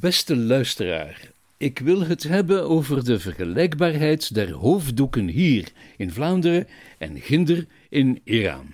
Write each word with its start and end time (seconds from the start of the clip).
Beste 0.00 0.36
luisteraar, 0.36 1.30
ik 1.56 1.78
wil 1.78 2.00
het 2.00 2.22
hebben 2.22 2.68
over 2.68 3.04
de 3.04 3.18
vergelijkbaarheid 3.18 4.34
der 4.34 4.52
hoofddoeken 4.52 5.28
hier 5.28 5.68
in 5.96 6.10
Vlaanderen 6.10 6.66
en 6.98 7.20
ginder 7.20 7.66
in 7.88 8.20
Iran. 8.24 8.66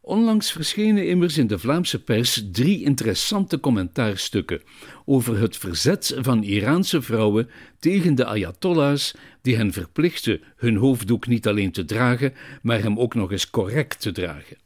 Onlangs 0.00 0.52
verschenen 0.52 1.08
immers 1.08 1.38
in 1.38 1.46
de 1.46 1.58
Vlaamse 1.58 2.02
pers 2.02 2.44
drie 2.52 2.84
interessante 2.84 3.60
commentaarstukken 3.60 4.62
over 5.04 5.38
het 5.38 5.56
verzet 5.56 6.14
van 6.16 6.42
Iraanse 6.42 7.02
vrouwen 7.02 7.50
tegen 7.78 8.14
de 8.14 8.24
ayatollahs 8.24 9.14
die 9.42 9.56
hen 9.56 9.72
verplichten 9.72 10.40
hun 10.56 10.76
hoofddoek 10.76 11.26
niet 11.26 11.46
alleen 11.46 11.72
te 11.72 11.84
dragen, 11.84 12.34
maar 12.62 12.82
hem 12.82 12.98
ook 12.98 13.14
nog 13.14 13.32
eens 13.32 13.50
correct 13.50 14.00
te 14.00 14.12
dragen. 14.12 14.56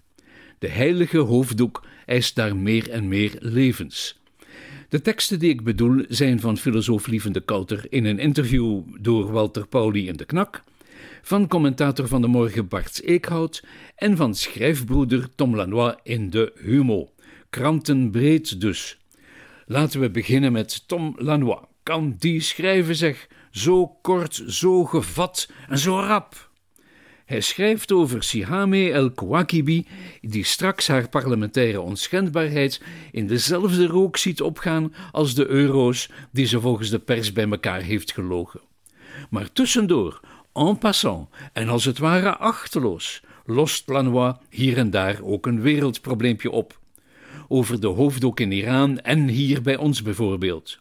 De 0.59 0.69
heilige 0.69 1.19
hoofddoek 1.19 1.87
eist 2.07 2.35
daar 2.35 2.57
meer 2.57 2.91
en 2.91 3.09
meer 3.09 3.37
levens. 3.39 4.20
De 4.91 5.01
teksten 5.01 5.39
die 5.39 5.51
ik 5.51 5.65
bedoel 5.65 6.05
zijn 6.09 6.41
van 6.41 6.57
filosoof 6.57 7.07
Lievende 7.07 7.41
Kouter 7.41 7.87
in 7.89 8.05
een 8.05 8.19
interview 8.19 8.83
door 9.01 9.33
Walter 9.33 9.67
Pauli 9.67 10.09
in 10.09 10.17
de 10.17 10.25
Knak, 10.25 10.63
van 11.23 11.47
commentator 11.47 12.09
van 12.09 12.21
de 12.21 12.27
morgen 12.27 12.69
Bart 12.69 13.03
Eekhout 13.03 13.65
en 13.97 14.17
van 14.17 14.35
schrijfbroeder 14.35 15.29
Tom 15.35 15.57
Lanois 15.57 15.95
in 16.03 16.31
de 16.31 16.53
Humo. 16.55 17.11
Krantenbreed 17.51 18.61
dus. 18.61 18.99
Laten 19.67 20.01
we 20.01 20.11
beginnen 20.11 20.53
met 20.53 20.89
Tom 20.89 21.15
Lanois. 21.19 21.61
Kan 21.83 22.17
die 22.19 22.41
schrijven, 22.41 22.97
zeg, 22.97 23.27
zo 23.51 23.87
kort, 23.87 24.43
zo 24.47 24.85
gevat 24.85 25.51
en 25.69 25.79
zo 25.79 26.01
rap? 26.01 26.50
Hij 27.31 27.41
schrijft 27.41 27.93
over 27.93 28.23
Sihame 28.23 28.93
el-Kouakibi, 28.93 29.87
die 30.21 30.45
straks 30.45 30.89
haar 30.89 31.09
parlementaire 31.09 31.81
onschendbaarheid 31.81 32.83
in 33.13 33.27
dezelfde 33.27 33.87
rook 33.87 34.17
ziet 34.17 34.41
opgaan 34.43 34.95
als 35.13 35.35
de 35.35 35.47
euro's 35.47 36.09
die 36.31 36.47
ze 36.47 36.61
volgens 36.61 36.91
de 36.91 36.99
pers 36.99 37.33
bij 37.33 37.49
elkaar 37.49 37.81
heeft 37.81 38.13
gelogen. 38.13 38.61
Maar 39.29 39.53
tussendoor, 39.53 40.21
en 40.53 40.79
passant 40.79 41.29
en 41.53 41.69
als 41.69 41.85
het 41.85 41.99
ware 41.99 42.37
achteloos, 42.37 43.23
lost 43.47 43.89
Lanois 43.89 44.35
hier 44.49 44.77
en 44.77 44.91
daar 44.91 45.23
ook 45.23 45.47
een 45.47 45.61
wereldprobleempje 45.61 46.51
op. 46.51 46.79
Over 47.49 47.81
de 47.81 47.87
hoofddoek 47.87 48.41
in 48.41 48.53
Iran 48.53 49.01
en 49.01 49.29
hier 49.29 49.63
bij 49.63 49.77
ons 49.77 50.03
bijvoorbeeld 50.03 50.81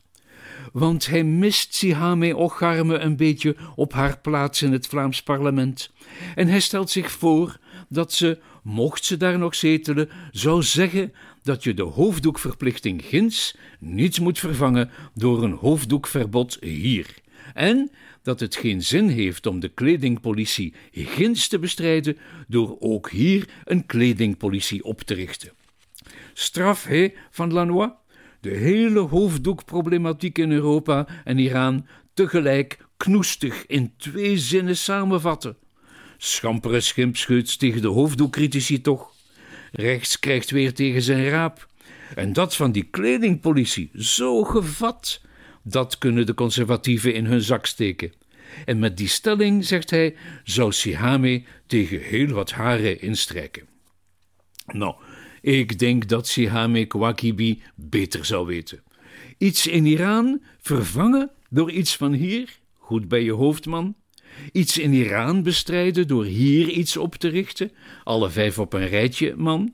want 0.71 1.07
hij 1.07 1.23
mist 1.23 1.75
Sihame 1.75 2.35
Ocharme 2.35 2.97
een 2.97 3.15
beetje 3.15 3.55
op 3.75 3.93
haar 3.93 4.19
plaats 4.19 4.61
in 4.61 4.71
het 4.71 4.87
Vlaams 4.87 5.23
parlement. 5.23 5.91
En 6.35 6.47
hij 6.47 6.59
stelt 6.59 6.89
zich 6.89 7.11
voor 7.11 7.57
dat 7.89 8.13
ze, 8.13 8.39
mocht 8.63 9.05
ze 9.05 9.17
daar 9.17 9.37
nog 9.37 9.55
zetelen, 9.55 10.09
zou 10.31 10.63
zeggen 10.63 11.13
dat 11.43 11.63
je 11.63 11.73
de 11.73 11.83
hoofddoekverplichting 11.83 13.01
ginds 13.05 13.57
niet 13.79 14.19
moet 14.19 14.39
vervangen 14.39 14.89
door 15.13 15.43
een 15.43 15.53
hoofddoekverbod 15.53 16.57
hier. 16.59 17.07
En 17.53 17.91
dat 18.23 18.39
het 18.39 18.55
geen 18.55 18.83
zin 18.83 19.07
heeft 19.07 19.45
om 19.45 19.59
de 19.59 19.69
kledingpolitie 19.69 20.73
ginds 20.91 21.47
te 21.47 21.59
bestrijden 21.59 22.17
door 22.47 22.77
ook 22.79 23.09
hier 23.09 23.49
een 23.65 23.85
kledingpolitie 23.85 24.83
op 24.83 25.01
te 25.01 25.13
richten. 25.13 25.51
Straf, 26.33 26.83
hé, 26.83 27.09
van 27.31 27.53
Lanois? 27.53 27.89
De 28.41 28.49
hele 28.49 28.99
hoofddoekproblematiek 28.99 30.37
in 30.37 30.51
Europa 30.51 31.07
en 31.23 31.37
Iran 31.37 31.85
tegelijk 32.13 32.77
knoestig 32.97 33.65
in 33.65 33.93
twee 33.97 34.37
zinnen 34.37 34.77
samenvatten. 34.77 35.57
Schampere 36.17 36.79
schimpscheuts 36.79 37.57
tegen 37.57 37.81
de 37.81 37.87
hoofddoekcritici 37.87 38.81
toch. 38.81 39.13
Rechts 39.71 40.19
krijgt 40.19 40.49
weer 40.49 40.73
tegen 40.73 41.01
zijn 41.01 41.29
raap. 41.29 41.67
En 42.15 42.33
dat 42.33 42.55
van 42.55 42.71
die 42.71 42.83
kledingpolitie, 42.83 43.91
zo 43.93 44.43
gevat. 44.43 45.21
Dat 45.63 45.97
kunnen 45.97 46.25
de 46.25 46.33
conservatieven 46.33 47.13
in 47.13 47.25
hun 47.25 47.41
zak 47.41 47.65
steken. 47.65 48.13
En 48.65 48.79
met 48.79 48.97
die 48.97 49.07
stelling, 49.07 49.65
zegt 49.65 49.89
hij, 49.89 50.15
zou 50.43 50.71
Sihame 50.71 51.43
tegen 51.67 51.99
heel 51.99 52.27
wat 52.27 52.51
haren 52.51 53.01
instrijken. 53.01 53.67
Nou, 54.65 54.95
ik 55.41 55.79
denk 55.79 56.07
dat 56.07 56.27
Sihame 56.27 56.85
Kouakibi 56.85 57.61
beter 57.75 58.25
zou 58.25 58.47
weten. 58.47 58.83
Iets 59.37 59.67
in 59.67 59.85
Iran 59.85 60.41
vervangen 60.61 61.31
door 61.49 61.71
iets 61.71 61.95
van 61.95 62.13
hier? 62.13 62.59
Goed 62.77 63.07
bij 63.07 63.23
je 63.23 63.31
hoofdman. 63.31 63.95
Iets 64.51 64.77
in 64.77 64.93
Iran 64.93 65.43
bestrijden 65.43 66.07
door 66.07 66.25
hier 66.25 66.69
iets 66.69 66.97
op 66.97 67.15
te 67.15 67.27
richten? 67.27 67.71
Alle 68.03 68.29
vijf 68.29 68.59
op 68.59 68.73
een 68.73 68.87
rijtje, 68.87 69.35
man. 69.35 69.73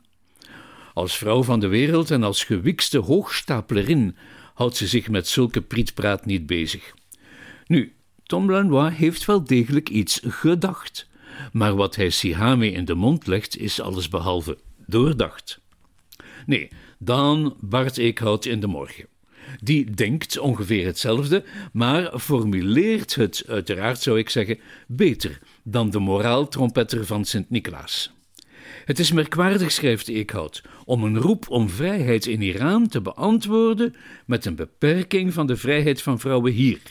Als 0.93 1.17
vrouw 1.17 1.43
van 1.43 1.59
de 1.59 1.67
wereld 1.67 2.11
en 2.11 2.23
als 2.23 2.43
gewikste 2.43 2.97
hoogstapelerin 2.97 4.15
houdt 4.53 4.75
ze 4.75 4.87
zich 4.87 5.09
met 5.09 5.27
zulke 5.27 5.61
prietpraat 5.61 6.25
niet 6.25 6.45
bezig. 6.45 6.93
Nu, 7.67 7.93
Tom 8.23 8.51
Lanois 8.51 8.95
heeft 8.95 9.25
wel 9.25 9.43
degelijk 9.43 9.89
iets 9.89 10.21
gedacht, 10.23 11.07
maar 11.51 11.75
wat 11.75 11.95
hij 11.95 12.09
Sihame 12.09 12.71
in 12.71 12.85
de 12.85 12.95
mond 12.95 13.27
legt 13.27 13.57
is 13.57 13.81
allesbehalve 13.81 14.57
doordacht. 14.87 15.61
Nee, 16.45 16.69
dan 16.99 17.57
Bart 17.59 17.97
Eekhout 17.97 18.45
in 18.45 18.59
de 18.59 18.67
morgen. 18.67 19.07
Die 19.63 19.91
denkt 19.91 20.37
ongeveer 20.37 20.85
hetzelfde, 20.85 21.43
maar 21.73 22.19
formuleert 22.19 23.15
het, 23.15 23.43
uiteraard 23.47 23.99
zou 23.99 24.17
ik 24.17 24.29
zeggen, 24.29 24.59
beter 24.87 25.39
dan 25.63 25.89
de 25.89 25.99
moraaltrompetter 25.99 27.05
van 27.05 27.25
Sint-Nicolaas. 27.25 28.13
Het 28.85 28.99
is 28.99 29.11
merkwaardig, 29.11 29.71
schrijft 29.71 30.07
Eekhout, 30.07 30.63
om 30.85 31.03
een 31.03 31.17
roep 31.17 31.49
om 31.49 31.69
vrijheid 31.69 32.25
in 32.25 32.41
Iran 32.41 32.87
te 32.87 33.01
beantwoorden 33.01 33.95
met 34.25 34.45
een 34.45 34.55
beperking 34.55 35.33
van 35.33 35.47
de 35.47 35.57
vrijheid 35.57 36.01
van 36.01 36.19
vrouwen 36.19 36.51
hier. 36.51 36.81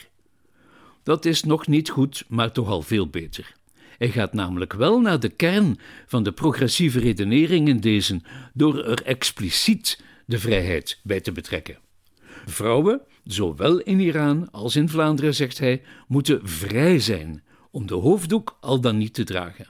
Dat 1.03 1.25
is 1.25 1.43
nog 1.43 1.67
niet 1.67 1.89
goed, 1.89 2.25
maar 2.27 2.51
toch 2.51 2.69
al 2.69 2.81
veel 2.81 3.07
beter. 3.07 3.53
Hij 3.97 4.09
gaat 4.09 4.33
namelijk 4.33 4.73
wel 4.73 4.99
naar 4.99 5.19
de 5.19 5.29
kern 5.29 5.79
van 6.05 6.23
de 6.23 6.31
progressieve 6.31 6.99
redenering 6.99 7.67
in 7.67 7.79
deze, 7.79 8.21
door 8.53 8.83
er 8.83 9.03
expliciet 9.03 10.01
de 10.25 10.39
vrijheid 10.39 10.99
bij 11.03 11.21
te 11.21 11.31
betrekken. 11.31 11.77
Vrouwen, 12.45 13.01
zowel 13.23 13.79
in 13.79 13.99
Iran 13.99 14.51
als 14.51 14.75
in 14.75 14.89
Vlaanderen, 14.89 15.35
zegt 15.35 15.59
hij, 15.59 15.81
moeten 16.07 16.39
vrij 16.43 16.99
zijn 16.99 17.43
om 17.71 17.87
de 17.87 17.93
hoofddoek 17.93 18.57
al 18.61 18.81
dan 18.81 18.97
niet 18.97 19.13
te 19.13 19.23
dragen. 19.23 19.67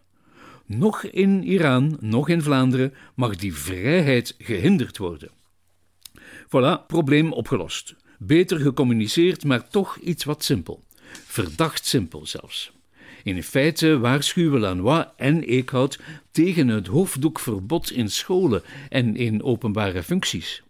Nog 0.65 1.03
in 1.03 1.43
Iran, 1.43 1.97
nog 1.99 2.29
in 2.29 2.41
Vlaanderen 2.41 2.93
mag 3.15 3.35
die 3.35 3.55
vrijheid 3.55 4.35
gehinderd 4.37 4.97
worden. 4.97 5.29
Voilà, 6.45 6.85
probleem 6.87 7.33
opgelost. 7.33 7.95
Beter 8.19 8.59
gecommuniceerd, 8.59 9.43
maar 9.43 9.69
toch 9.69 9.97
iets 9.97 10.23
wat 10.23 10.43
simpel. 10.43 10.83
Verdacht 11.11 11.85
simpel 11.85 12.25
zelfs. 12.25 12.74
In 13.25 13.43
feite 13.43 13.99
waarschuwen 13.99 14.59
Lanois 14.59 15.05
en 15.17 15.43
Eekhout 15.43 15.99
tegen 16.31 16.67
het 16.67 16.87
hoofddoekverbod 16.87 17.91
in 17.91 18.09
scholen 18.09 18.61
en 18.89 19.15
in 19.15 19.43
openbare 19.43 20.03
functies. 20.03 20.63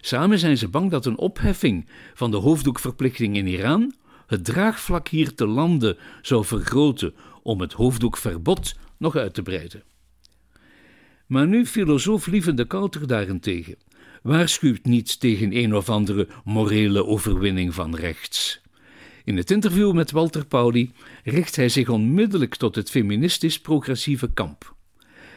Samen 0.00 0.38
zijn 0.38 0.58
ze 0.58 0.68
bang 0.68 0.90
dat 0.90 1.06
een 1.06 1.18
opheffing 1.18 1.88
van 2.14 2.30
de 2.30 2.36
hoofddoekverplichting 2.36 3.36
in 3.36 3.46
Iran 3.46 3.94
het 4.26 4.44
draagvlak 4.44 5.08
hier 5.08 5.34
te 5.34 5.46
landen 5.46 5.96
zou 6.22 6.44
vergroten 6.44 7.14
om 7.42 7.60
het 7.60 7.72
hoofddoekverbod 7.72 8.74
nog 8.96 9.16
uit 9.16 9.34
te 9.34 9.42
breiden. 9.42 9.82
Maar 11.26 11.46
nu 11.46 11.66
filosoof 11.66 12.26
Lievende 12.26 12.66
Kouter 12.66 13.06
daarentegen 13.06 13.76
waarschuwt 14.22 14.84
niet 14.84 15.20
tegen 15.20 15.56
een 15.56 15.74
of 15.74 15.88
andere 15.88 16.28
morele 16.44 17.06
overwinning 17.06 17.74
van 17.74 17.96
rechts. 17.96 18.64
In 19.26 19.36
het 19.36 19.50
interview 19.50 19.92
met 19.92 20.10
Walter 20.10 20.46
Pauli 20.46 20.92
richt 21.24 21.56
hij 21.56 21.68
zich 21.68 21.88
onmiddellijk 21.88 22.54
tot 22.54 22.74
het 22.74 22.90
feministisch-progressieve 22.90 24.32
kamp. 24.32 24.74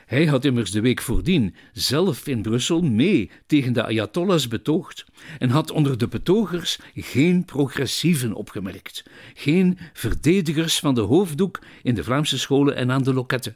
Hij 0.05 0.25
had 0.25 0.45
immers 0.45 0.71
de 0.71 0.81
week 0.81 1.01
voordien 1.01 1.55
zelf 1.73 2.27
in 2.27 2.41
Brussel 2.41 2.81
mee 2.81 3.31
tegen 3.45 3.73
de 3.73 3.83
Ayatollahs 3.83 4.47
betoogd 4.47 5.05
en 5.39 5.49
had 5.49 5.71
onder 5.71 5.97
de 5.97 6.07
betogers 6.07 6.79
geen 6.95 7.45
progressieven 7.45 8.33
opgemerkt, 8.33 9.03
geen 9.33 9.77
verdedigers 9.93 10.79
van 10.79 10.95
de 10.95 11.01
hoofddoek 11.01 11.59
in 11.83 11.95
de 11.95 12.03
Vlaamse 12.03 12.39
scholen 12.39 12.75
en 12.75 12.91
aan 12.91 13.03
de 13.03 13.13
loketten. 13.13 13.55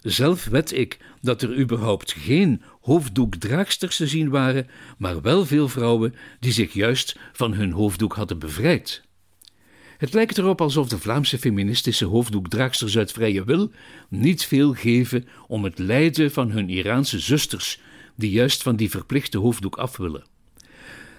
Zelf 0.00 0.44
wed 0.44 0.72
ik 0.72 0.98
dat 1.20 1.42
er 1.42 1.58
überhaupt 1.58 2.12
geen 2.12 2.62
hoofddoekdraagsters 2.80 3.96
te 3.96 4.06
zien 4.06 4.28
waren, 4.28 4.66
maar 4.98 5.20
wel 5.20 5.46
veel 5.46 5.68
vrouwen 5.68 6.14
die 6.40 6.52
zich 6.52 6.72
juist 6.72 7.18
van 7.32 7.54
hun 7.54 7.72
hoofddoek 7.72 8.14
hadden 8.14 8.38
bevrijd. 8.38 9.03
Het 9.98 10.12
lijkt 10.12 10.38
erop 10.38 10.60
alsof 10.60 10.88
de 10.88 10.98
Vlaamse 10.98 11.38
feministische 11.38 12.04
hoofddoekdraagsters 12.04 12.98
uit 12.98 13.12
vrije 13.12 13.44
wil 13.44 13.70
niet 14.08 14.44
veel 14.44 14.72
geven 14.72 15.24
om 15.46 15.64
het 15.64 15.78
lijden 15.78 16.30
van 16.30 16.50
hun 16.50 16.68
Iraanse 16.68 17.18
zusters, 17.18 17.80
die 18.16 18.30
juist 18.30 18.62
van 18.62 18.76
die 18.76 18.90
verplichte 18.90 19.38
hoofddoek 19.38 19.76
af 19.76 19.96
willen. 19.96 20.24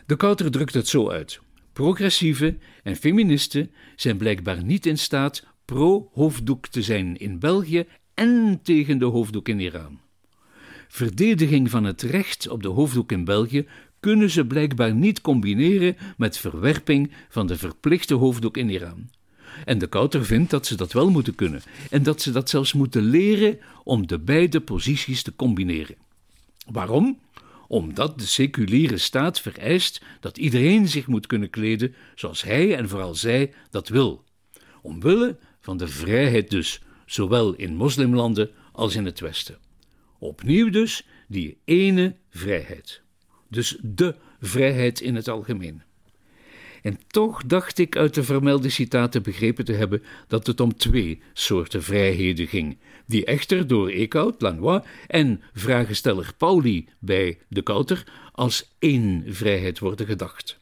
De 0.06 0.16
Kouter 0.16 0.52
drukt 0.52 0.74
het 0.74 0.88
zo 0.88 1.10
uit. 1.10 1.40
Progressieve 1.74 2.58
en 2.84 2.96
feministen 2.96 3.72
zijn 3.96 4.18
blijkbaar 4.18 4.64
niet 4.64 4.86
in 4.86 4.98
staat 4.98 5.46
pro-hoofddoek 5.66 6.68
te 6.68 6.82
zijn 6.82 7.18
in 7.18 7.40
België 7.40 7.86
en 8.14 8.60
tegen 8.64 8.98
de 8.98 9.06
hoofddoek 9.06 9.48
in 9.48 9.60
Iran. 9.60 10.00
Verdediging 10.88 11.70
van 11.70 11.84
het 11.84 12.02
recht 12.02 12.50
op 12.50 12.64
de 12.64 12.68
hoofddoek 12.68 13.12
in 13.12 13.26
België 13.26 13.68
kunnen 14.06 14.30
ze 14.30 14.46
blijkbaar 14.46 14.94
niet 14.94 15.22
combineren 15.22 15.98
met 16.18 16.38
verwerping 16.38 17.12
van 17.30 17.48
de 17.48 17.58
verplichte 17.58 18.14
hoofddoek 18.14 18.58
in 18.58 18.70
Iran. 18.70 19.10
En 19.66 19.78
de 19.78 19.88
Kouter 19.88 20.26
vindt 20.26 20.50
dat 20.50 20.66
ze 20.66 20.76
dat 20.76 20.94
wel 20.94 21.10
moeten 21.10 21.36
kunnen 21.36 21.62
en 21.90 22.04
dat 22.04 22.22
ze 22.22 22.32
dat 22.32 22.50
zelfs 22.50 22.74
moeten 22.74 23.04
leren 23.04 23.60
om 23.84 24.08
de 24.08 24.20
beide 24.20 24.62
posities 24.62 25.24
te 25.24 25.36
combineren. 25.36 25.96
Waarom? 26.72 27.20
Omdat 27.68 28.20
de 28.20 28.26
seculiere 28.26 28.98
staat 28.98 29.42
vereist 29.42 30.02
dat 30.20 30.38
iedereen 30.38 30.88
zich 30.88 31.08
moet 31.08 31.28
kunnen 31.28 31.50
kleden 31.50 31.96
zoals 32.16 32.42
hij 32.42 32.76
en 32.76 32.90
vooral 32.90 33.16
zij 33.16 33.54
dat 33.70 33.88
wil. 33.88 34.24
Omwille 34.82 35.38
van 35.60 35.78
de 35.78 35.88
vrijheid 35.88 36.50
dus, 36.50 36.82
zowel 37.06 37.54
in 37.54 37.76
moslimlanden 37.76 38.50
als 38.72 38.96
in 38.96 39.06
het 39.06 39.20
Westen. 39.20 39.58
Opnieuw 40.20 40.70
dus 40.70 41.08
die 41.28 41.58
ene 41.64 42.16
vrijheid. 42.30 43.04
Dus 43.56 43.78
de 43.82 44.16
vrijheid 44.42 45.02
in 45.02 45.16
het 45.16 45.28
algemeen. 45.28 45.82
En 46.82 47.00
toch 47.08 47.46
dacht 47.46 47.78
ik 47.78 47.98
uit 47.98 48.14
de 48.14 48.24
vermelde 48.24 48.70
citaten 48.70 49.24
begrepen 49.24 49.66
te 49.66 49.74
hebben 49.74 50.04
dat 50.28 50.48
het 50.48 50.60
om 50.60 50.78
twee 50.78 51.22
soorten 51.34 51.84
vrijheden 51.84 52.48
ging, 52.48 52.78
die 53.06 53.26
echter 53.26 53.68
door 53.68 53.90
Eekhout, 53.90 54.42
Lanois 54.42 54.82
en 55.08 55.42
vragesteller 55.54 56.34
Pauli 56.38 56.88
bij 57.00 57.38
de 57.48 57.62
Kouter 57.62 58.04
als 58.32 58.72
één 58.80 59.24
vrijheid 59.28 59.80
worden 59.80 60.06
gedacht. 60.06 60.58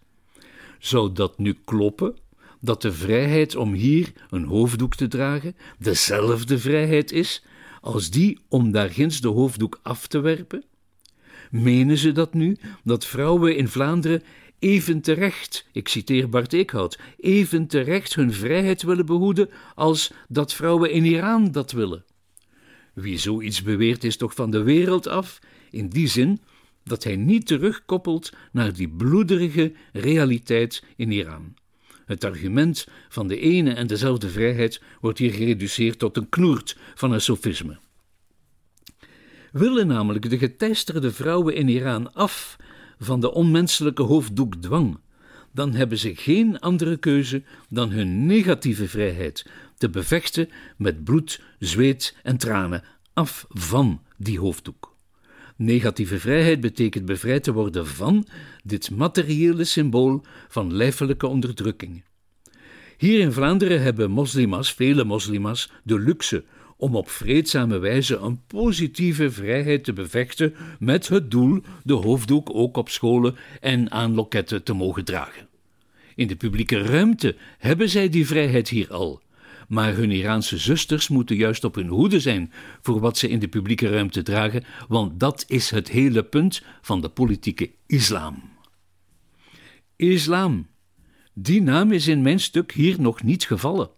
Zou 0.80 1.13
dat 1.13 1.38
nu 1.38 1.57
kloppen? 1.66 2.16
Dat 2.60 2.81
de 2.81 2.92
vrijheid 2.92 3.56
om 3.56 3.74
hier 3.74 4.12
een 4.30 4.46
hoofddoek 4.46 4.96
te 4.96 5.07
dragen 5.07 5.56
dezelfde 5.80 6.60
vrijheid 6.60 7.12
is 7.12 7.44
als 7.81 8.10
die 8.10 8.39
om 8.48 8.72
daar 8.72 8.89
ginds 8.89 9.22
de 9.22 9.28
hoofddoek 9.28 9.80
af 9.84 10.07
te 10.07 10.19
werpen? 10.19 10.63
Menen 11.54 11.98
ze 11.98 12.12
dat 12.12 12.34
nu, 12.34 12.58
dat 12.84 13.06
vrouwen 13.06 13.56
in 13.56 13.68
Vlaanderen 13.68 14.24
even 14.60 15.02
terecht, 15.02 15.66
ik 15.72 15.88
citeer 15.88 16.30
Bart 16.30 16.54
Eekhout, 16.54 17.00
even 17.18 17.68
terecht 17.68 18.16
hun 18.16 18.34
vrijheid 18.34 18.84
willen 18.84 19.06
behoeden 19.06 19.50
als 19.76 20.12
dat 20.28 20.54
vrouwen 20.54 20.92
in 20.92 21.06
Iran 21.06 21.52
dat 21.52 21.72
willen? 21.72 22.06
Wie 22.94 23.18
zoiets 23.18 23.62
beweert 23.62 24.04
is 24.04 24.18
toch 24.18 24.34
van 24.34 24.52
de 24.52 24.64
wereld 24.64 25.08
af, 25.08 25.40
in 25.72 25.90
die 25.90 26.08
zin 26.08 26.40
dat 26.84 27.04
hij 27.04 27.16
niet 27.16 27.48
terugkoppelt 27.48 28.34
naar 28.52 28.74
die 28.74 28.90
bloederige 28.90 29.74
realiteit 29.92 30.84
in 30.96 31.12
Iran. 31.12 31.54
Het 32.06 32.24
argument 32.24 32.88
van 33.10 33.28
de 33.28 33.40
ene 33.40 33.74
en 33.74 33.88
dezelfde 33.88 34.30
vrijheid 34.30 34.82
wordt 35.02 35.20
hier 35.20 35.34
gereduceerd 35.34 36.00
tot 36.00 36.18
een 36.18 36.30
knoert 36.30 36.78
van 36.96 37.12
een 37.12 37.22
sofisme. 37.22 37.80
Willen 39.54 39.88
namelijk 39.88 40.30
de 40.30 40.38
geteisterde 40.38 41.12
vrouwen 41.12 41.56
in 41.56 41.68
Iran 41.68 42.14
af 42.14 42.56
van 43.00 43.20
de 43.20 43.34
onmenselijke 43.34 44.04
hoofddoekdwang, 44.04 44.98
dan 45.52 45.74
hebben 45.74 45.98
ze 45.98 46.16
geen 46.16 46.60
andere 46.60 46.98
keuze 46.98 47.44
dan 47.70 47.92
hun 47.92 48.26
negatieve 48.26 48.88
vrijheid 48.88 49.46
te 49.78 49.90
bevechten 49.90 50.50
met 50.78 51.04
bloed, 51.04 51.42
zweet 51.60 52.16
en 52.24 52.38
tranen 52.38 52.84
af 53.14 53.46
van 53.50 54.02
die 54.18 54.40
hoofddoek. 54.40 54.96
Negatieve 55.56 56.20
vrijheid 56.20 56.60
betekent 56.60 57.06
bevrijd 57.06 57.44
te 57.44 57.54
worden 57.54 57.88
van 57.88 58.28
dit 58.64 58.92
materiële 58.92 59.64
symbool 59.64 60.24
van 60.48 60.74
lijfelijke 60.74 61.28
onderdrukking. 61.28 62.04
Hier 62.98 63.20
in 63.20 63.32
Vlaanderen 63.32 63.82
hebben 63.82 64.12
moslimas, 64.12 64.74
vele 64.74 65.04
moslimas, 65.04 65.72
de 65.84 66.00
luxe 66.00 66.44
om 66.84 66.96
op 66.96 67.10
vreedzame 67.10 67.78
wijze 67.78 68.18
een 68.18 68.42
positieve 68.48 69.32
vrijheid 69.32 69.84
te 69.84 69.94
bevechten 69.94 70.54
met 70.80 71.08
het 71.08 71.32
doel 71.32 71.62
de 71.84 71.94
hoofddoek 71.94 72.50
ook 72.54 72.78
op 72.78 72.90
scholen 72.90 73.36
en 73.62 73.92
aan 73.92 74.14
loketten 74.14 74.64
te 74.64 74.74
mogen 74.74 75.06
dragen. 75.06 75.48
In 76.16 76.28
de 76.28 76.36
publieke 76.36 76.82
ruimte 76.82 77.36
hebben 77.58 77.90
zij 77.90 78.10
die 78.10 78.28
vrijheid 78.28 78.70
hier 78.70 78.92
al. 78.94 79.22
Maar 79.68 79.96
hun 79.96 80.12
Iraanse 80.12 80.58
zusters 80.58 81.08
moeten 81.08 81.36
juist 81.36 81.64
op 81.64 81.76
hun 81.76 81.88
hoede 81.88 82.20
zijn 82.20 82.52
voor 82.82 83.00
wat 83.00 83.18
ze 83.18 83.30
in 83.30 83.40
de 83.40 83.48
publieke 83.48 83.90
ruimte 83.90 84.22
dragen, 84.24 84.64
want 84.88 85.20
dat 85.20 85.46
is 85.48 85.70
het 85.70 85.90
hele 85.90 86.24
punt 86.24 86.64
van 86.82 87.02
de 87.02 87.10
politieke 87.10 87.72
islam. 87.86 88.44
Islam. 89.96 90.68
Die 91.34 91.62
naam 91.62 91.92
is 91.92 92.08
in 92.08 92.22
mijn 92.22 92.40
stuk 92.40 92.72
hier 92.72 93.02
nog 93.02 93.24
niet 93.24 93.46
gevallen. 93.46 93.90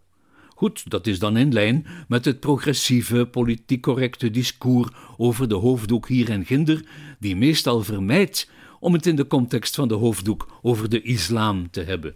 Goed, 0.57 0.89
dat 0.89 1.07
is 1.07 1.19
dan 1.19 1.37
in 1.37 1.53
lijn 1.53 1.85
met 2.07 2.25
het 2.25 2.39
progressieve, 2.39 3.25
politiek 3.25 3.81
correcte 3.81 4.31
discours 4.31 4.89
over 5.17 5.47
de 5.47 5.55
hoofddoek 5.55 6.07
hier 6.07 6.29
en 6.29 6.45
ginder, 6.45 6.85
die 7.19 7.35
meestal 7.35 7.83
vermijdt 7.83 8.49
om 8.79 8.93
het 8.93 9.05
in 9.05 9.15
de 9.15 9.27
context 9.27 9.75
van 9.75 9.87
de 9.87 9.93
hoofddoek 9.93 10.59
over 10.61 10.89
de 10.89 11.01
islam 11.01 11.69
te 11.71 11.81
hebben. 11.81 12.15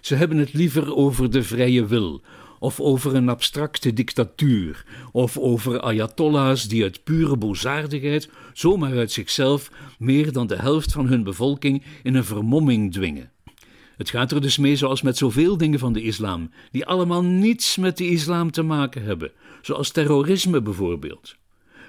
Ze 0.00 0.14
hebben 0.14 0.38
het 0.38 0.52
liever 0.52 0.94
over 0.94 1.30
de 1.30 1.42
vrije 1.42 1.86
wil, 1.86 2.22
of 2.58 2.80
over 2.80 3.14
een 3.14 3.28
abstracte 3.28 3.92
dictatuur, 3.92 4.84
of 5.12 5.38
over 5.38 5.80
ayatollahs 5.80 6.68
die 6.68 6.82
uit 6.82 7.04
pure 7.04 7.36
bozaardigheid, 7.36 8.30
zomaar 8.52 8.96
uit 8.96 9.12
zichzelf, 9.12 9.70
meer 9.98 10.32
dan 10.32 10.46
de 10.46 10.56
helft 10.56 10.92
van 10.92 11.06
hun 11.06 11.22
bevolking 11.22 11.82
in 12.02 12.14
een 12.14 12.24
vermomming 12.24 12.92
dwingen. 12.92 13.31
Het 14.02 14.10
gaat 14.10 14.32
er 14.32 14.40
dus 14.40 14.56
mee 14.56 14.76
zoals 14.76 15.02
met 15.02 15.16
zoveel 15.16 15.56
dingen 15.56 15.78
van 15.78 15.92
de 15.92 16.02
islam, 16.02 16.50
die 16.70 16.86
allemaal 16.86 17.24
niets 17.24 17.76
met 17.76 17.96
de 17.96 18.08
islam 18.08 18.50
te 18.50 18.62
maken 18.62 19.02
hebben, 19.02 19.30
zoals 19.60 19.90
terrorisme 19.90 20.62
bijvoorbeeld. 20.62 21.36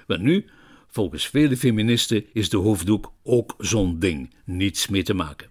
Want 0.06 0.20
nu, 0.20 0.44
volgens 0.88 1.26
vele 1.26 1.56
feministen, 1.56 2.24
is 2.32 2.48
de 2.48 2.56
hoofddoek 2.56 3.12
ook 3.22 3.54
zo'n 3.58 3.98
ding, 3.98 4.34
niets 4.44 4.88
mee 4.88 5.02
te 5.02 5.14
maken. 5.14 5.48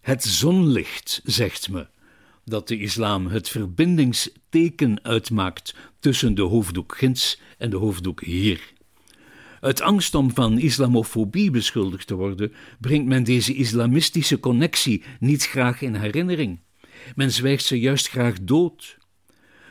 Het 0.00 0.24
zonlicht, 0.24 1.20
zegt 1.24 1.70
me, 1.70 1.86
dat 2.44 2.68
de 2.68 2.78
islam 2.78 3.26
het 3.26 3.48
verbindingsteken 3.48 5.04
uitmaakt 5.04 5.74
tussen 5.98 6.34
de 6.34 6.42
hoofddoek 6.42 6.96
ginds 6.96 7.40
en 7.58 7.70
de 7.70 7.76
hoofddoek 7.76 8.24
hier. 8.24 8.72
Uit 9.62 9.80
angst 9.80 10.14
om 10.14 10.34
van 10.34 10.58
islamofobie 10.58 11.50
beschuldigd 11.50 12.06
te 12.06 12.14
worden, 12.14 12.52
brengt 12.80 13.06
men 13.06 13.24
deze 13.24 13.54
islamistische 13.54 14.40
connectie 14.40 15.02
niet 15.20 15.46
graag 15.46 15.82
in 15.82 15.94
herinnering. 15.94 16.60
Men 17.14 17.30
zwijgt 17.30 17.64
ze 17.64 17.80
juist 17.80 18.08
graag 18.08 18.36
dood. 18.40 18.98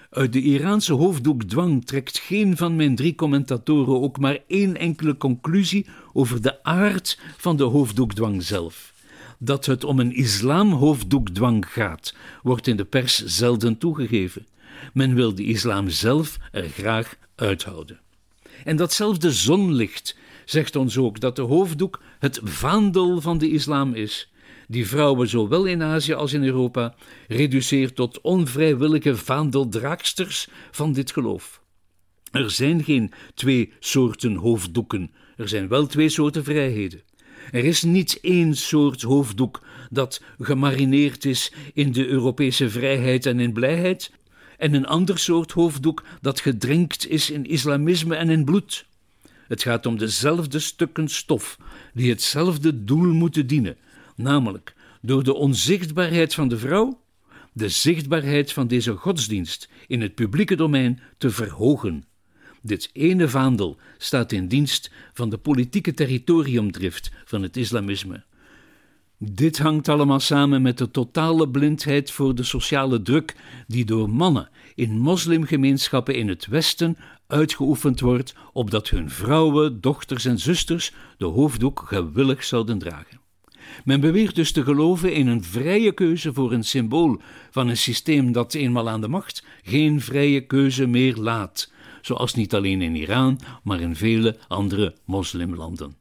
Uit 0.10 0.34
de 0.34 0.42
Iraanse 0.42 0.94
hoofddoekdwang 0.94 1.86
trekt 1.86 2.20
geen 2.20 2.58
van 2.58 2.75
mijn 2.75 2.96
drie 2.96 3.15
commentatoren 3.15 4.01
ook 4.01 4.20
maar 4.20 4.38
één 4.48 4.77
enkele 4.77 5.18
conclusie 5.18 5.86
over 6.13 6.42
de 6.42 6.63
aard 6.63 7.20
van 7.38 7.58
de 7.58 7.63
hoofddoekdwang 7.63 8.44
zelf. 8.44 8.94
Dat 9.39 9.65
het 9.65 9.84
om 9.84 10.00
een 10.00 10.15
islamhoofddoekdwang 10.15 11.65
gaat, 11.68 12.15
wordt 12.44 12.68
in 12.68 12.77
de 12.77 12.86
pers 12.86 13.25
zelden 13.25 13.77
toegegeven. 13.77 14.48
Men 14.94 15.15
wil 15.15 15.36
de 15.36 15.44
islam 15.44 15.89
zelf 15.89 16.38
er 16.51 16.70
graag 16.70 17.18
uithouden. 17.36 18.00
En 18.63 18.75
datzelfde 18.75 19.32
zonlicht 19.32 20.18
zegt 20.46 20.75
ons 20.75 20.98
ook 20.98 21.20
dat 21.20 21.36
de 21.36 21.41
hoofddoek 21.41 22.01
het 22.20 22.39
vaandel 22.44 23.22
van 23.22 23.38
de 23.38 23.50
islam 23.50 23.94
is, 23.94 24.32
die 24.68 24.88
vrouwen 24.88 25.30
zowel 25.30 25.65
in 25.65 25.84
Azië 25.84 26.13
als 26.13 26.34
in 26.34 26.44
Europa 26.44 26.96
reduceert 27.27 27.96
tot 27.96 28.22
onvrijwillige 28.22 29.15
vaandeldraagsters 29.15 30.48
van 30.72 30.94
dit 30.94 31.12
geloof. 31.12 31.62
Er 32.32 32.51
zijn 32.51 32.84
geen 32.84 33.12
twee 33.34 33.74
soorten 33.80 34.36
hoofddoeken, 34.36 35.12
er 35.38 35.48
zijn 35.48 35.68
wel 35.68 35.88
twee 35.88 36.10
soorten 36.10 36.44
vrijheden. 36.44 37.01
Er 37.51 37.63
is 37.63 37.84
niet 37.84 38.20
één 38.22 38.56
soort 38.56 39.01
hoofddoek 39.01 39.62
dat 39.89 40.24
gemarineerd 40.39 41.25
is 41.25 41.53
in 41.74 41.91
de 41.91 42.08
Europese 42.08 42.70
vrijheid 42.70 43.25
en 43.25 43.39
in 43.39 43.53
blijheid, 43.53 44.12
en 44.62 44.74
een 44.74 44.88
ander 44.88 45.20
soort 45.20 45.51
hoofddoek 45.51 46.03
dat 46.22 46.39
gedrenkt 46.39 47.08
is 47.08 47.30
in 47.30 47.46
islamisme 47.46 48.15
en 48.15 48.30
in 48.30 48.46
bloed. 48.46 48.86
Het 49.48 49.62
gaat 49.63 49.86
om 49.86 49.98
dezelfde 49.98 50.60
stukken 50.60 51.08
stof 51.08 51.58
die 51.94 52.10
hetzelfde 52.10 52.84
doel 52.84 53.13
moeten 53.13 53.48
dienen, 53.48 53.77
namelijk 54.15 54.75
door 55.01 55.24
de 55.24 55.34
onzichtbaarheid 55.34 56.34
van 56.34 56.48
de 56.48 56.58
vrouw 56.58 57.00
de 57.53 57.70
zichtbaarheid 57.70 58.53
van 58.53 58.68
deze 58.68 58.96
godsdienst 58.96 59.70
in 59.88 60.01
het 60.01 60.15
publieke 60.15 60.56
domein 60.56 61.00
te 61.18 61.30
verhogen. 61.30 62.03
Dit 62.62 62.89
ene 62.94 63.30
vaandel 63.30 63.77
staat 63.98 64.32
in 64.32 64.48
dienst 64.48 64.91
van 65.13 65.30
de 65.30 65.38
politieke 65.38 65.94
territoriumdrift 65.94 67.12
van 67.25 67.41
het 67.41 67.58
islamisme. 67.58 68.24
Dit 69.24 69.60
hangt 69.60 69.90
allemaal 69.90 70.20
samen 70.20 70.62
met 70.62 70.78
de 70.78 70.92
totale 70.92 71.50
blindheid 71.50 72.12
voor 72.12 72.36
de 72.36 72.44
sociale 72.44 73.01
druk 73.01 73.36
die 73.68 73.86
door 73.86 74.10
mannen 74.10 74.50
in 74.75 75.00
moslimgemeenschappen 75.00 76.16
in 76.16 76.28
het 76.28 76.48
Westen 76.48 76.98
uitgeoefend 77.28 78.00
wordt 78.00 78.36
opdat 78.54 78.90
hun 78.90 79.10
vrouwen, 79.10 79.82
dochters 79.82 80.25
en 80.25 80.40
zusters 80.40 80.94
de 81.18 81.25
hoofddoek 81.25 81.84
gewillig 81.86 82.44
zouden 82.44 82.78
dragen. 82.78 83.20
Men 83.84 84.00
beweert 84.00 84.36
dus 84.36 84.51
te 84.51 84.63
geloven 84.63 85.13
in 85.13 85.28
een 85.28 85.44
vrije 85.44 85.92
keuze 85.92 86.34
voor 86.34 86.51
een 86.51 86.63
symbool 86.63 87.22
van 87.51 87.68
een 87.68 87.78
systeem 87.78 88.32
dat 88.32 88.54
eenmaal 88.54 88.90
aan 88.90 89.01
de 89.01 89.08
macht 89.08 89.46
geen 89.63 90.01
vrije 90.01 90.46
keuze 90.46 90.88
meer 90.88 91.16
laat, 91.16 91.72
zoals 92.01 92.34
niet 92.34 92.54
alleen 92.54 92.82
in 92.82 92.96
Iran, 92.96 93.40
maar 93.63 93.80
in 93.80 93.96
vele 93.96 94.38
andere 94.48 94.96
moslimlanden. 95.06 95.96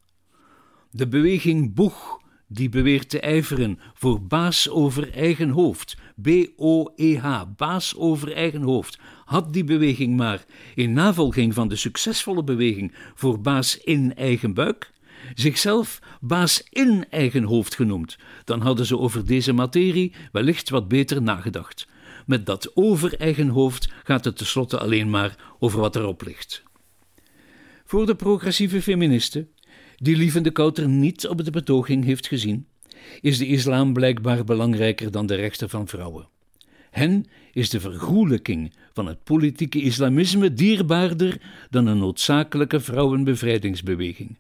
De 0.91 1.09
beweging 1.09 1.75
Boeg, 1.75 2.21
die 2.53 2.69
beweert 2.69 3.09
te 3.09 3.21
ijveren 3.21 3.79
voor 3.95 4.23
baas 4.23 4.69
over 4.69 5.13
eigen 5.13 5.49
hoofd, 5.49 5.97
B-O-E-H, 6.23 7.43
baas 7.57 7.97
over 7.97 8.33
eigen 8.33 8.63
hoofd, 8.63 8.99
had 9.25 9.53
die 9.53 9.65
beweging 9.65 10.17
maar, 10.17 10.45
in 10.75 10.93
navolging 10.93 11.55
van 11.55 11.69
de 11.69 11.77
succesvolle 11.77 12.45
beweging 12.45 12.95
voor 13.15 13.41
baas 13.41 13.79
in 13.79 14.15
eigen 14.15 14.55
buik, 14.55 14.91
zichzelf 15.35 15.99
baas 16.21 16.63
in 16.71 17.07
eigen 17.11 17.43
hoofd 17.43 17.75
genoemd, 17.75 18.19
dan 18.45 18.61
hadden 18.61 18.87
ze 18.87 18.99
over 18.99 19.27
deze 19.27 19.53
materie 19.53 20.15
wellicht 20.33 20.71
wat 20.71 20.89
beter 20.89 21.23
nagedacht. 21.23 21.87
Met 22.27 22.47
dat 22.47 22.71
over 22.75 23.19
eigen 23.19 23.49
hoofd 23.49 23.93
gaat 24.05 24.25
het 24.25 24.37
tenslotte 24.37 24.79
alleen 24.79 25.11
maar 25.11 25.37
over 25.59 25.81
wat 25.81 25.97
erop 25.97 26.23
ligt. 26.23 26.63
Voor 27.85 28.07
de 28.07 28.15
progressieve 28.15 28.83
feministen, 28.83 29.49
die 30.03 30.17
Lievende 30.17 30.51
Kouter 30.51 30.89
niet 30.89 31.29
op 31.29 31.45
de 31.45 31.51
betoging 31.51 32.05
heeft 32.05 32.27
gezien, 32.27 32.67
is 33.21 33.39
de 33.39 33.47
islam 33.47 33.93
blijkbaar 33.93 34.45
belangrijker 34.45 35.11
dan 35.11 35.27
de 35.27 35.35
rechten 35.35 35.71
van 35.71 35.89
vrouwen. 35.89 36.29
Hen 36.91 37.27
is 37.53 37.71
de 37.71 37.81
vergoelijking 37.81 38.73
van 38.93 39.07
het 39.07 39.25
politieke 39.25 39.83
islamisme 39.83 40.53
dierbaarder 40.53 41.41
dan 41.71 41.87
een 41.87 41.99
noodzakelijke 41.99 42.81
vrouwenbevrijdingsbeweging. 42.81 44.39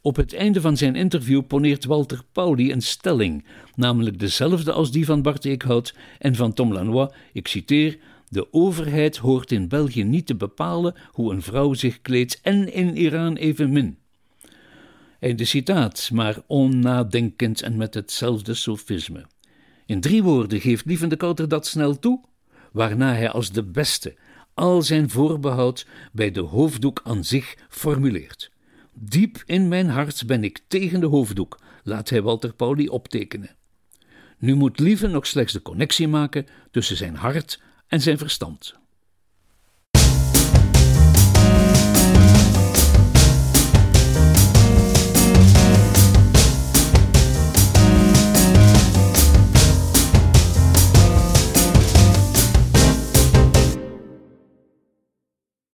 Op 0.00 0.16
het 0.16 0.34
einde 0.34 0.60
van 0.60 0.76
zijn 0.76 0.96
interview 0.96 1.46
poneert 1.46 1.84
Walter 1.84 2.22
Pauli 2.32 2.72
een 2.72 2.82
stelling, 2.82 3.44
namelijk 3.74 4.18
dezelfde 4.18 4.72
als 4.72 4.90
die 4.90 5.04
van 5.04 5.22
Bart 5.22 5.44
Eekhout 5.44 5.94
en 6.18 6.34
van 6.34 6.52
Tom 6.52 6.72
Lanois. 6.72 7.12
Ik 7.32 7.48
citeer: 7.48 7.98
De 8.28 8.52
overheid 8.52 9.16
hoort 9.16 9.52
in 9.52 9.68
België 9.68 10.04
niet 10.04 10.26
te 10.26 10.34
bepalen 10.34 10.94
hoe 11.10 11.32
een 11.32 11.42
vrouw 11.42 11.74
zich 11.74 12.00
kleedt 12.00 12.40
en 12.42 12.72
in 12.72 12.96
Iran 12.96 13.36
evenmin. 13.36 13.99
Einde 15.20 15.44
citaat, 15.44 16.10
maar 16.12 16.42
onnadenkend 16.46 17.62
en 17.62 17.76
met 17.76 17.94
hetzelfde 17.94 18.54
sofisme. 18.54 19.26
In 19.86 20.00
drie 20.00 20.22
woorden 20.22 20.60
geeft 20.60 20.84
Lievende 20.84 21.16
Kouter 21.16 21.48
dat 21.48 21.66
snel 21.66 21.98
toe, 21.98 22.24
waarna 22.72 23.14
hij 23.14 23.30
als 23.30 23.52
de 23.52 23.64
beste 23.64 24.16
al 24.54 24.82
zijn 24.82 25.10
voorbehoud 25.10 25.86
bij 26.12 26.30
de 26.30 26.40
hoofddoek 26.40 27.00
aan 27.04 27.24
zich 27.24 27.56
formuleert. 27.68 28.50
Diep 28.94 29.42
in 29.46 29.68
mijn 29.68 29.88
hart 29.88 30.26
ben 30.26 30.44
ik 30.44 30.60
tegen 30.68 31.00
de 31.00 31.06
hoofddoek, 31.06 31.58
laat 31.82 32.08
hij 32.08 32.22
Walter 32.22 32.54
Pauli 32.54 32.88
optekenen. 32.88 33.56
Nu 34.38 34.54
moet 34.54 34.78
Lieve 34.78 35.06
nog 35.06 35.26
slechts 35.26 35.52
de 35.52 35.62
connectie 35.62 36.08
maken 36.08 36.46
tussen 36.70 36.96
zijn 36.96 37.16
hart 37.16 37.62
en 37.86 38.00
zijn 38.00 38.18
verstand. 38.18 38.79